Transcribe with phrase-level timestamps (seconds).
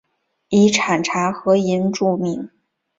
[0.49, 2.49] 以产茶和银著名。